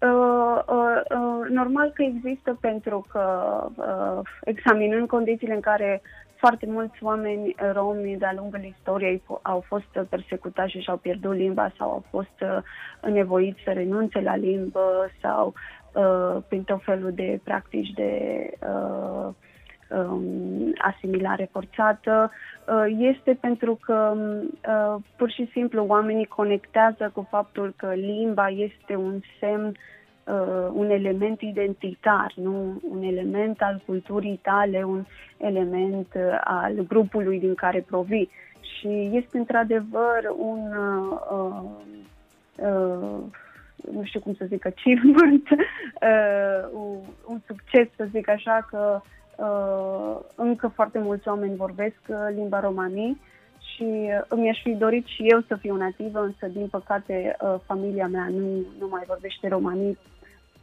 Uh, 0.00 0.58
uh, 0.66 1.00
uh, 1.10 1.48
normal 1.48 1.90
că 1.94 2.02
există 2.02 2.58
pentru 2.60 3.06
că 3.12 3.22
uh, 3.76 4.28
examinând 4.44 5.08
condițiile 5.08 5.54
în 5.54 5.60
care 5.60 6.02
foarte 6.40 6.66
mulți 6.68 6.98
oameni 7.02 7.54
romi 7.72 8.16
de-a 8.18 8.32
lungul 8.36 8.64
istoriei 8.64 9.22
au 9.42 9.64
fost 9.66 10.06
persecutați 10.08 10.70
și 10.70 10.80
și-au 10.80 10.96
pierdut 10.96 11.34
limba 11.34 11.72
sau 11.78 11.90
au 11.90 12.04
fost 12.10 12.40
uh, 12.40 13.10
nevoiți 13.12 13.60
să 13.64 13.70
renunțe 13.72 14.20
la 14.20 14.36
limbă 14.36 15.10
sau 15.22 15.54
uh, 15.94 16.42
prin 16.48 16.62
tot 16.62 16.80
felul 16.84 17.12
de 17.12 17.40
practici 17.44 17.90
de 17.90 18.12
uh, 18.60 19.28
um, 19.98 20.72
asimilare 20.78 21.48
forțată, 21.52 22.30
uh, 22.66 22.84
este 22.98 23.38
pentru 23.40 23.78
că 23.84 24.14
uh, 24.16 25.02
pur 25.16 25.30
și 25.30 25.48
simplu 25.52 25.84
oamenii 25.84 26.26
conectează 26.26 27.10
cu 27.14 27.26
faptul 27.30 27.74
că 27.76 27.92
limba 27.94 28.48
este 28.48 28.94
un 28.96 29.20
semn 29.40 29.66
uh, 29.66 29.74
un 30.72 30.90
element 30.90 31.40
identitar, 31.40 32.32
nu 32.34 32.80
un 32.90 33.02
element 33.02 33.62
al 33.62 33.82
culturii 33.86 34.40
tale, 34.42 34.82
un 34.82 35.04
element 35.36 36.06
uh, 36.14 36.40
al 36.44 36.74
grupului 36.88 37.38
din 37.38 37.54
care 37.54 37.84
provii. 37.86 38.30
Și 38.60 39.10
este 39.12 39.38
într-adevăr 39.38 40.34
un, 40.38 40.72
uh, 41.30 41.64
uh, 42.56 43.22
nu 43.92 44.04
știu 44.04 44.20
cum 44.20 44.34
să 44.34 44.44
zic, 44.48 44.66
achievement, 44.66 45.48
uh, 45.50 46.68
un, 46.72 46.98
un 47.26 47.40
succes, 47.46 47.88
să 47.96 48.06
zic 48.10 48.28
așa, 48.28 48.66
că 48.70 49.00
uh, 49.36 50.20
încă 50.34 50.68
foarte 50.68 50.98
mulți 50.98 51.28
oameni 51.28 51.56
vorbesc 51.56 52.00
uh, 52.08 52.16
limba 52.34 52.60
romanii 52.60 53.20
și 53.80 53.86
uh, 53.86 54.38
mi-aș 54.38 54.62
fi 54.62 54.70
dorit 54.70 55.06
și 55.06 55.22
eu 55.22 55.40
să 55.46 55.56
fiu 55.56 55.76
nativă, 55.76 56.20
însă 56.20 56.46
din 56.46 56.66
păcate 56.66 57.36
uh, 57.40 57.54
familia 57.66 58.06
mea 58.06 58.28
nu, 58.28 58.64
nu 58.78 58.88
mai 58.88 59.02
vorbește 59.06 59.48
romanii 59.48 59.98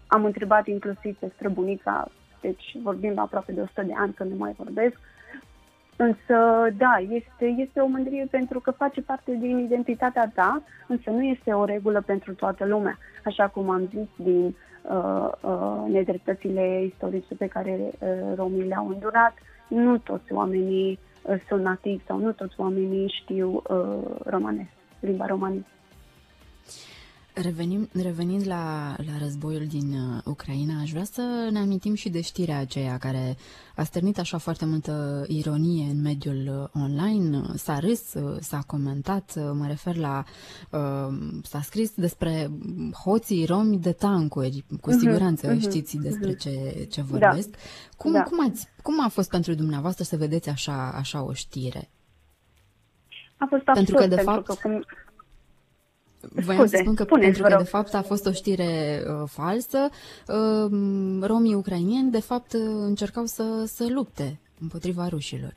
am 0.08 0.26
întrebat 0.26 0.68
inclusiv 0.68 1.18
pe 1.20 1.32
străbunica, 1.36 2.08
deci 2.42 2.76
vorbim 2.84 3.20
aproape 3.20 3.52
de 3.52 3.62
100 3.62 3.82
de 3.82 3.94
ani 3.96 4.14
că 4.14 4.24
nu 4.24 4.36
mai 4.36 4.56
vorbesc. 4.58 5.00
Însă, 5.96 6.68
da, 6.78 6.96
este, 7.10 7.46
este 7.46 7.80
o 7.80 7.88
mândrie 7.88 8.28
pentru 8.32 8.60
că 8.60 8.72
face 8.72 9.02
parte 9.02 9.38
din 9.40 9.58
identitatea 9.58 10.32
ta, 10.36 10.64
însă 10.88 11.10
nu 11.10 11.22
este 11.22 11.52
o 11.52 11.66
regulă 11.66 12.02
pentru 12.06 12.34
toată 12.34 12.66
lumea. 12.66 12.98
Așa 13.26 13.48
cum 13.48 13.70
am 13.70 13.90
zis, 13.94 14.08
din 14.16 14.56
uh, 14.82 15.32
uh, 15.42 15.84
nedreptățile 15.88 16.84
istorice 16.84 17.36
pe 17.36 17.48
care 17.48 17.80
uh, 17.80 18.10
romii 18.36 18.68
le-au 18.68 18.88
îndurat, 18.88 19.34
nu 19.68 19.98
toți 19.98 20.34
oamenii 20.34 20.92
uh, 20.92 21.17
sunt 21.48 21.64
nativi 21.64 22.04
sau 22.08 22.18
nu 22.18 22.32
toți 22.32 22.54
oamenii 22.58 23.14
știu 23.22 23.64
uh, 23.70 24.16
romanesc, 24.26 24.70
limba 25.00 25.26
romanistă. 25.26 25.70
Revenim, 27.42 27.90
revenind 28.02 28.48
la, 28.48 28.96
la 28.98 29.18
războiul 29.20 29.66
din 29.66 29.94
uh, 29.94 30.22
Ucraina, 30.26 30.82
aș 30.82 30.90
vrea 30.92 31.04
să 31.04 31.48
ne 31.52 31.60
amintim 31.60 31.94
și 31.94 32.10
de 32.10 32.22
știrea 32.22 32.58
aceea 32.58 32.98
care 32.98 33.38
a 33.76 33.84
stârnit 33.84 34.20
așa 34.20 34.38
foarte 34.38 34.66
multă 34.66 35.26
ironie 35.28 35.90
în 35.92 36.02
mediul 36.02 36.70
uh, 36.74 36.82
online. 36.82 37.42
S-a 37.56 37.80
râs, 37.80 38.14
uh, 38.14 38.38
s-a 38.40 38.64
comentat, 38.68 39.34
uh, 39.36 39.50
mă 39.54 39.68
refer 39.68 39.96
la... 39.96 40.24
Uh, 40.72 41.18
s-a 41.44 41.62
scris 41.62 41.92
despre 41.96 42.50
hoții 43.04 43.46
romi 43.46 43.78
de 43.78 43.92
tancuri. 43.92 44.66
Cu 44.82 44.90
mhm, 44.90 45.00
siguranță 45.00 45.56
uh-huh, 45.56 45.60
știți 45.60 45.98
despre 45.98 46.34
uh-huh. 46.34 46.40
ce, 46.40 46.88
ce 46.90 47.02
da. 47.02 47.08
vorbesc. 47.10 47.50
Da. 47.50 47.58
Cum, 47.98 48.12
da. 48.12 48.24
Cum, 48.24 48.50
ați, 48.50 48.68
cum 48.82 49.04
a 49.04 49.08
fost 49.08 49.30
pentru 49.30 49.54
dumneavoastră 49.54 50.04
să 50.04 50.18
vedeți 50.18 50.50
așa, 50.50 50.92
așa 50.96 51.24
o 51.24 51.34
știre? 51.34 51.90
A 53.38 53.46
fost 53.50 53.68
absurd, 53.68 53.76
pentru 53.76 53.96
că, 53.96 54.08
de 54.08 54.16
pentru 54.16 54.34
fapt, 54.34 54.46
că 54.46 54.68
cum 54.68 54.86
Voiam 56.22 56.60
Scuze, 56.60 56.76
să 56.76 56.82
spun 56.82 56.96
că 56.96 57.04
pentru 57.04 57.44
că 57.44 57.56
de 57.58 57.64
fapt 57.64 57.94
a 57.94 58.02
fost 58.02 58.26
o 58.26 58.32
știre 58.32 59.04
uh, 59.08 59.30
falsă, 59.30 59.90
uh, 60.28 60.72
romii 61.22 61.54
ucrainieni 61.54 62.12
de 62.12 62.20
fapt 62.20 62.54
uh, 62.54 62.62
încercau 62.64 63.26
să, 63.26 63.64
să 63.66 63.86
lupte 63.90 64.40
împotriva 64.60 65.08
rușilor. 65.08 65.54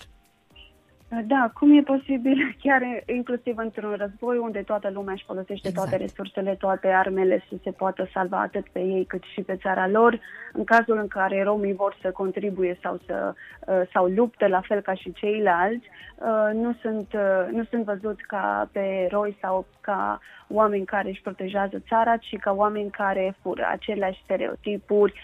Da, 1.11 1.51
cum 1.55 1.77
e 1.77 1.83
posibil 1.83 2.39
chiar 2.63 2.83
inclusiv 3.07 3.59
într-un 3.59 3.95
război 3.99 4.39
unde 4.39 4.63
toată 4.63 4.91
lumea 4.93 5.13
își 5.13 5.25
folosește 5.25 5.69
exact. 5.69 5.89
toate 5.89 6.03
resursele, 6.05 6.55
toate 6.55 6.89
armele 6.89 7.45
să 7.49 7.55
se 7.63 7.71
poată 7.71 8.09
salva 8.13 8.41
atât 8.41 8.69
pe 8.69 8.81
ei 8.81 9.05
cât 9.05 9.23
și 9.23 9.41
pe 9.41 9.57
țara 9.57 9.89
lor, 9.89 10.21
în 10.53 10.65
cazul 10.65 10.99
în 10.99 11.09
care 11.09 11.43
romii 11.43 11.75
vor 11.75 11.97
să 12.03 12.11
contribuie 12.11 12.79
sau 12.83 13.01
să 13.07 13.35
uh, 13.67 13.81
sau 13.93 14.07
luptă 14.07 14.47
la 14.47 14.61
fel 14.61 14.81
ca 14.81 14.95
și 14.95 15.13
ceilalți, 15.13 15.89
uh, 16.17 16.55
nu 16.55 16.75
sunt, 16.81 17.13
uh, 17.15 17.49
nu 17.53 17.65
sunt 17.65 17.85
văzuți 17.85 18.23
ca 18.23 18.69
pe 18.73 18.81
eroi 18.81 19.37
sau 19.41 19.67
ca 19.81 20.21
oameni 20.49 20.85
care 20.85 21.09
își 21.09 21.23
protejează 21.23 21.83
țara, 21.89 22.17
ci 22.17 22.37
ca 22.41 22.53
oameni 22.53 22.91
care 22.91 23.37
fură 23.43 23.69
aceleași 23.71 24.23
stereotipuri, 24.25 25.21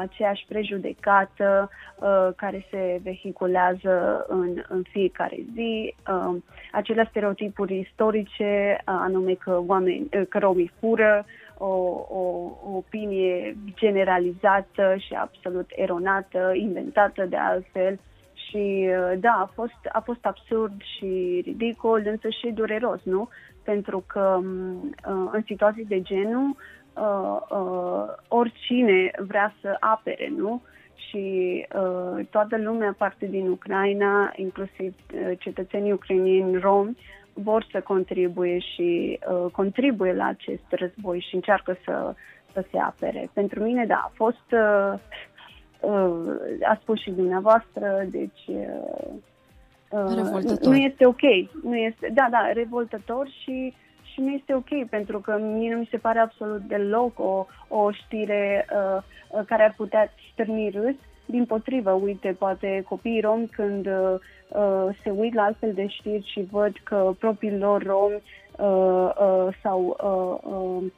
aceeași 0.00 0.44
prejudecată 0.48 1.70
care 2.36 2.66
se 2.70 3.00
vehiculează 3.02 4.24
în, 4.28 4.62
în 4.68 4.82
fiecare 4.98 5.36
zi, 5.54 5.94
acele 6.72 7.06
stereotipuri 7.10 7.78
istorice, 7.78 8.80
anume 8.84 9.32
că, 9.32 9.62
oameni, 9.66 10.08
că 10.28 10.38
romii 10.38 10.72
fură, 10.80 11.24
o, 11.58 11.66
o, 11.66 12.22
o 12.64 12.76
opinie 12.76 13.56
generalizată 13.74 14.94
și 14.98 15.14
absolut 15.14 15.70
eronată, 15.76 16.52
inventată 16.54 17.24
de 17.24 17.36
altfel 17.36 17.98
Și 18.50 18.88
da, 19.18 19.30
a 19.30 19.50
fost, 19.54 19.80
a 19.92 20.00
fost 20.00 20.24
absurd 20.26 20.82
și 20.82 21.42
ridicol, 21.44 22.02
însă 22.04 22.28
și 22.28 22.50
dureros, 22.50 23.00
nu? 23.02 23.28
Pentru 23.64 24.04
că 24.06 24.40
în 25.32 25.42
situații 25.46 25.84
de 25.84 26.00
genul, 26.02 26.56
oricine 28.28 29.10
vrea 29.26 29.54
să 29.60 29.76
apere, 29.80 30.32
nu? 30.36 30.62
Și 31.08 31.66
uh, 31.74 32.26
toată 32.30 32.58
lumea 32.58 32.94
parte 32.98 33.26
din 33.26 33.48
Ucraina, 33.48 34.32
inclusiv 34.36 34.94
uh, 35.14 35.38
cetățenii 35.38 35.92
ucrainieni 35.92 36.58
romi, 36.58 36.96
vor 37.32 37.66
să 37.70 37.80
contribuie 37.80 38.58
și 38.58 39.18
uh, 39.30 39.50
contribuie 39.52 40.12
la 40.12 40.26
acest 40.26 40.64
război 40.68 41.24
și 41.28 41.34
încearcă 41.34 41.76
să, 41.84 42.14
să 42.52 42.64
se 42.70 42.78
apere. 42.78 43.30
Pentru 43.32 43.62
mine, 43.62 43.86
da, 43.86 43.94
a 43.94 44.10
fost, 44.14 44.52
uh, 44.52 44.98
uh, 45.80 46.34
a 46.68 46.78
spus 46.80 47.00
și 47.00 47.10
dumneavoastră, 47.10 48.04
deci 48.10 48.46
uh, 48.46 49.10
uh, 49.90 50.58
nu 50.60 50.76
este 50.76 51.06
ok. 51.06 51.22
Nu 51.62 51.76
este, 51.76 52.10
da, 52.14 52.28
da, 52.30 52.50
revoltător 52.52 53.28
și 53.42 53.74
și 54.18 54.24
nu 54.24 54.30
este 54.30 54.54
ok, 54.54 54.88
pentru 54.88 55.20
că 55.20 55.38
mie 55.40 55.72
nu 55.72 55.78
mi 55.78 55.88
se 55.90 55.96
pare 55.96 56.18
absolut 56.18 56.60
deloc 56.60 57.18
o, 57.18 57.46
o 57.68 57.90
știre 57.90 58.66
uh, 58.72 59.02
uh 59.28 59.44
care 59.46 59.62
ar 59.62 59.74
putea 59.76 60.12
stârni 60.32 60.70
râs. 60.70 60.94
Din 61.26 61.44
potrivă, 61.44 61.90
uite, 61.90 62.36
poate 62.38 62.84
copiii 62.88 63.20
romi 63.20 63.46
când 63.46 63.86
uh, 63.86 64.14
uh, 64.48 64.96
se 65.02 65.10
uit 65.10 65.34
la 65.34 65.42
astfel 65.42 65.72
de 65.72 65.86
știri 65.86 66.30
și 66.32 66.48
văd 66.50 66.72
că 66.84 67.14
propriii 67.18 67.58
lor 67.58 67.82
romi 67.82 68.22
uh, 68.56 69.10
uh, 69.20 69.54
sau 69.62 69.96
uh, 70.02 70.52
uh, 70.52 70.92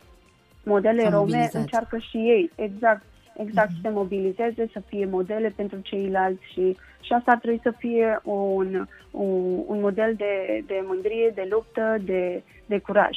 modele 0.65 1.03
rome 1.03 1.17
mobilizat. 1.17 1.55
încearcă 1.55 1.99
și 1.99 2.17
ei, 2.17 2.51
exact, 2.55 3.03
exact, 3.47 3.71
mm-hmm. 3.71 3.75
să 3.75 3.81
se 3.83 3.89
mobilizeze, 3.89 4.69
să 4.73 4.83
fie 4.87 5.07
modele 5.07 5.53
pentru 5.57 5.79
ceilalți 5.79 6.43
și, 6.53 6.77
și 7.01 7.13
asta 7.13 7.31
ar 7.31 7.39
trebui 7.39 7.61
să 7.63 7.75
fie 7.79 8.21
un, 8.25 8.87
un, 9.11 9.63
un 9.67 9.81
model 9.81 10.15
de, 10.15 10.65
de 10.67 10.85
mândrie, 10.87 11.33
de 11.35 11.47
luptă, 11.51 11.97
de, 12.05 12.43
de 12.67 12.79
curaj. 12.79 13.17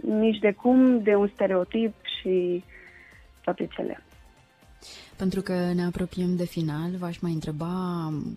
Nici 0.00 0.38
de 0.38 0.52
cum 0.52 1.02
de 1.02 1.14
un 1.14 1.28
stereotip 1.34 1.94
și 2.20 2.64
toate 3.44 3.68
cele. 3.76 4.02
Pentru 5.16 5.40
că 5.40 5.72
ne 5.74 5.84
apropiem 5.84 6.36
de 6.36 6.44
final, 6.44 6.90
v-aș 6.98 7.18
mai 7.18 7.32
întreba, 7.32 7.68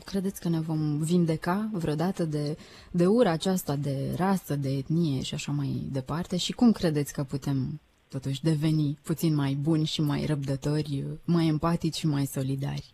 credeți 0.05 0.41
că 0.41 0.49
ne 0.49 0.59
vom 0.59 0.97
vindeca 0.97 1.69
vreodată 1.71 2.23
de, 2.23 2.57
de 2.91 3.05
ura 3.05 3.31
aceasta 3.31 3.75
de 3.75 4.13
rasă, 4.17 4.55
de 4.55 4.69
etnie 4.69 5.21
și 5.21 5.33
așa 5.33 5.51
mai 5.51 5.87
departe? 5.91 6.37
Și 6.37 6.53
cum 6.53 6.71
credeți 6.71 7.13
că 7.13 7.23
putem 7.23 7.79
totuși 8.09 8.43
deveni 8.43 8.97
puțin 9.03 9.35
mai 9.35 9.57
buni 9.61 9.85
și 9.85 10.01
mai 10.01 10.25
răbdători, 10.27 11.03
mai 11.25 11.47
empatici 11.47 11.95
și 11.95 12.07
mai 12.07 12.25
solidari? 12.25 12.93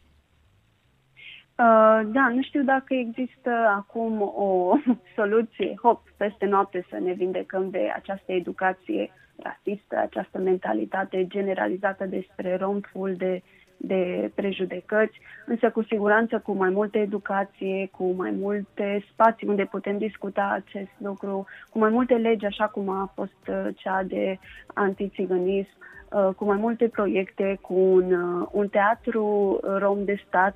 Uh, 1.62 2.01
da, 2.06 2.30
nu 2.34 2.41
știu 2.41 2.63
dacă 2.63 2.94
există 2.94 3.50
acum 3.75 4.22
o 4.22 4.74
soluție, 5.18 5.75
hop, 5.82 6.10
peste 6.18 6.46
noapte 6.46 6.86
să 6.89 6.98
ne 7.00 7.13
vindecăm 7.13 7.70
de 7.70 7.91
această 7.96 8.32
educație 8.32 9.12
rasistă, 9.36 9.98
această 9.98 10.38
mentalitate 10.38 11.27
generalizată 11.27 12.06
despre 12.06 12.56
rom 12.56 12.80
full 12.80 13.15
de, 13.15 13.41
de 13.83 14.31
prejudecăți, 14.35 15.19
însă 15.45 15.69
cu 15.69 15.83
siguranță 15.83 16.39
cu 16.39 16.51
mai 16.51 16.69
multă 16.69 16.97
educație, 16.97 17.89
cu 17.91 18.11
mai 18.17 18.31
multe 18.31 19.05
spații 19.11 19.47
unde 19.47 19.63
putem 19.63 19.97
discuta 19.97 20.61
acest 20.65 20.91
lucru, 20.97 21.45
cu 21.69 21.79
mai 21.79 21.89
multe 21.89 22.13
legi, 22.13 22.45
așa 22.45 22.67
cum 22.67 22.89
a 22.89 23.11
fost 23.15 23.47
uh, 23.47 23.67
cea 23.75 24.03
de 24.03 24.39
antițiganism, 24.73 25.77
uh, 26.09 26.29
cu 26.35 26.45
mai 26.45 26.57
multe 26.57 26.88
proiecte, 26.88 27.57
cu 27.61 27.73
un, 27.73 28.15
un 28.51 28.67
teatru 28.67 29.59
rom 29.63 30.05
de 30.05 30.23
stat 30.27 30.55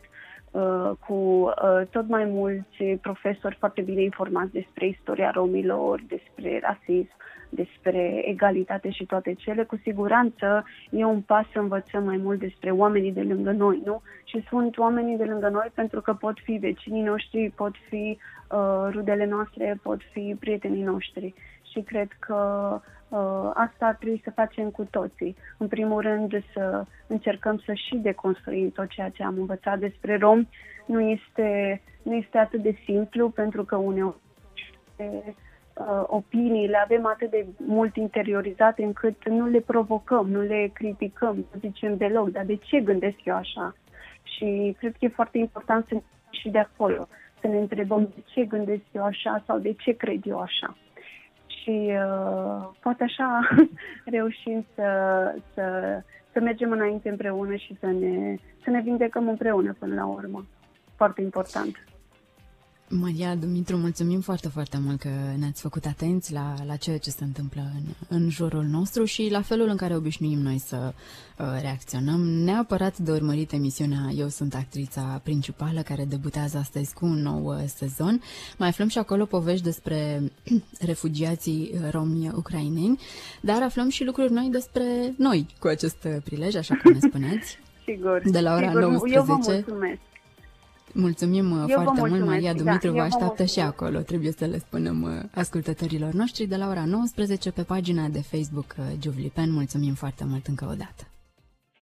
Uh, 0.56 0.92
cu 1.08 1.14
uh, 1.14 1.88
tot 1.90 2.08
mai 2.08 2.26
mulți 2.26 2.84
profesori 3.02 3.56
foarte 3.60 3.82
bine 3.82 4.02
informați 4.02 4.52
despre 4.52 4.88
istoria 4.88 5.32
romilor, 5.32 6.02
despre 6.08 6.60
rasism, 6.64 7.16
despre 7.50 8.22
egalitate 8.26 8.90
și 8.90 9.06
toate 9.06 9.34
cele, 9.34 9.64
cu 9.64 9.76
siguranță 9.84 10.66
e 10.90 11.04
un 11.06 11.22
pas 11.22 11.46
să 11.52 11.60
învățăm 11.60 12.04
mai 12.04 12.18
mult 12.18 12.40
despre 12.40 12.72
oamenii 12.72 13.12
de 13.12 13.22
lângă 13.22 13.52
noi, 13.52 13.82
nu? 13.86 14.02
Și 14.24 14.46
sunt 14.50 14.78
oamenii 14.78 15.18
de 15.18 15.24
lângă 15.24 15.50
noi 15.50 15.72
pentru 15.74 16.02
că 16.02 16.14
pot 16.14 16.40
fi 16.44 16.52
vecinii 16.52 17.02
noștri, 17.02 17.54
pot 17.56 17.76
fi 17.90 18.18
uh, 18.52 18.88
rudele 18.92 19.26
noastre, 19.26 19.80
pot 19.82 20.02
fi 20.12 20.36
prietenii 20.40 20.84
noștri. 20.84 21.34
Și 21.72 21.82
cred 21.82 22.08
că 22.20 22.36
uh, 23.10 23.52
asta 23.54 23.86
ar 23.86 23.96
trebui 23.96 24.22
să 24.24 24.32
facem 24.36 24.70
cu 24.70 24.88
toții. 24.92 25.36
În 25.58 25.68
primul 25.68 26.02
rând 26.02 26.44
să 26.54 26.86
încercăm 27.08 27.58
să 27.66 27.74
și 27.74 27.96
deconstruim 27.96 28.72
tot 28.72 28.88
ceea 28.88 29.10
ce 29.10 29.24
am 29.24 29.36
învățat 29.38 29.80
despre 29.80 30.18
romi. 30.18 30.50
Nu 30.86 31.00
este, 31.00 31.82
nu 32.04 32.14
este 32.14 32.38
atât 32.38 32.62
de 32.62 32.76
simplu 32.86 33.30
pentru 33.30 33.64
că 33.64 33.76
uneori 33.76 34.16
uh, 35.76 36.04
opinii 36.06 36.68
le 36.68 36.78
avem 36.78 37.06
atât 37.06 37.30
de 37.30 37.46
mult 37.58 37.96
interiorizate 37.96 38.84
încât 38.84 39.30
nu 39.30 39.46
le 39.48 39.60
provocăm, 39.60 40.30
nu 40.30 40.42
le 40.42 40.72
criticăm, 40.74 41.36
nu 41.36 41.60
zicem 41.60 41.98
deloc, 41.98 42.30
dar 42.30 42.46
de 42.46 42.56
ce 42.56 42.80
gândesc 42.80 43.18
eu 43.24 43.36
așa? 43.36 43.76
Și 44.24 44.76
cred 44.80 44.92
că 44.92 45.06
e 45.06 45.08
foarte 45.08 45.38
important 45.38 45.86
să 45.88 45.96
și 46.30 46.50
de 46.50 46.60
acolo, 46.60 47.08
să 47.42 47.48
ne 47.48 47.58
întrebăm 47.58 48.12
de 48.16 48.24
ce 48.26 48.44
gândesc 48.44 48.84
eu 48.92 49.04
așa 49.04 49.44
sau 49.46 49.60
de 49.60 49.74
ce 49.74 49.92
cred 49.92 50.26
eu 50.26 50.40
așa 50.40 50.76
și 51.66 51.92
uh, 51.92 52.70
poate 52.80 53.04
așa 53.04 53.40
reușim 54.16 54.66
să, 54.76 54.90
să, 55.54 55.64
să 56.32 56.40
mergem 56.40 56.72
înainte 56.72 57.10
împreună 57.10 57.56
și 57.56 57.78
să 57.80 57.86
ne, 57.86 58.36
să 58.64 58.70
ne 58.70 58.82
vindecăm 58.82 59.28
împreună 59.28 59.76
până 59.80 59.96
la 59.96 60.06
urmă. 60.06 60.46
Foarte 60.96 61.22
important. 61.22 61.76
Maria 62.90 63.36
Dumitru, 63.36 63.78
mulțumim 63.78 64.20
foarte, 64.20 64.48
foarte 64.48 64.78
mult 64.84 65.00
că 65.00 65.10
ne-ați 65.38 65.62
făcut 65.62 65.86
atenți 65.86 66.34
la, 66.34 66.54
la 66.68 66.76
ceea 66.76 66.98
ce 66.98 67.10
se 67.10 67.24
întâmplă 67.24 67.62
în, 67.76 68.18
în 68.18 68.30
jurul 68.30 68.64
nostru 68.64 69.04
și 69.04 69.28
la 69.32 69.42
felul 69.42 69.68
în 69.68 69.76
care 69.76 69.96
obișnuim 69.96 70.40
noi 70.40 70.58
să 70.58 70.94
uh, 71.38 71.46
reacționăm. 71.62 72.20
Neapărat 72.20 72.98
de 72.98 73.12
urmărit 73.12 73.52
emisiunea 73.52 74.10
Eu 74.16 74.28
sunt 74.28 74.56
actrița 74.56 75.22
principală 75.24 75.82
care 75.82 76.06
debutează 76.06 76.58
astăzi 76.58 76.94
cu 76.94 77.06
un 77.06 77.22
nou 77.22 77.46
uh, 77.46 77.64
sezon. 77.66 78.22
Mai 78.58 78.68
aflăm 78.68 78.88
și 78.88 78.98
acolo 78.98 79.26
povești 79.26 79.64
despre 79.64 80.32
refugiații 80.90 81.80
romi 81.92 82.32
ucraineni, 82.36 83.00
dar 83.42 83.62
aflăm 83.62 83.90
și 83.90 84.04
lucruri 84.04 84.32
noi 84.32 84.48
despre 84.52 85.14
noi 85.18 85.48
cu 85.60 85.68
acest 85.68 86.08
prilej, 86.24 86.56
așa 86.56 86.76
cum 86.76 86.92
ne 86.92 87.00
spuneți. 87.00 87.60
Sigur. 87.86 88.22
De 88.26 88.40
la 88.40 88.56
ora 88.56 88.68
sigur. 88.68 88.82
19. 88.82 89.18
Eu 89.18 89.24
vă 89.24 89.34
mulțumesc. 89.34 90.00
Mulțumim 90.98 91.52
uh, 91.52 91.66
eu 91.70 91.82
foarte 91.82 92.08
mult, 92.08 92.26
Maria 92.26 92.54
da, 92.54 92.64
Dumitru, 92.64 92.92
vă 92.92 93.02
așteaptă 93.02 93.44
și 93.44 93.60
acolo, 93.60 94.00
trebuie 94.00 94.32
să 94.38 94.46
le 94.46 94.58
spunem 94.58 95.02
uh, 95.02 95.10
ascultătorilor 95.34 96.12
noștri 96.14 96.46
de 96.46 96.56
la 96.56 96.68
ora 96.68 96.86
19 96.86 97.52
pe 97.52 97.64
pagina 97.64 98.08
de 98.08 98.22
Facebook 98.22 98.76
uh, 98.80 98.86
Giuvlipen. 99.00 99.52
Mulțumim 99.52 99.94
foarte 99.94 100.24
mult 100.28 100.48
încă 100.48 100.68
o 100.72 100.74
dată. 100.74 101.08